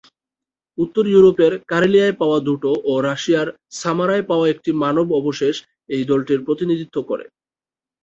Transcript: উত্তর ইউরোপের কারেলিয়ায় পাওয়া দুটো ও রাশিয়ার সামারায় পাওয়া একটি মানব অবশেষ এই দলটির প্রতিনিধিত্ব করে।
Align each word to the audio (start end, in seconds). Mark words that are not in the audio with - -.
উত্তর 0.77 1.03
ইউরোপের 1.07 1.53
কারেলিয়ায় 1.71 2.15
পাওয়া 2.21 2.39
দুটো 2.47 2.71
ও 2.83 3.03
রাশিয়ার 3.07 3.47
সামারায় 3.79 4.25
পাওয়া 4.29 4.45
একটি 4.49 4.71
মানব 4.83 5.07
অবশেষ 5.19 5.55
এই 5.89 6.03
দলটির 6.09 6.39
প্রতিনিধিত্ব 6.47 6.97
করে। 7.09 7.25